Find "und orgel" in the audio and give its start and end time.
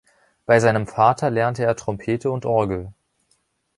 2.31-2.91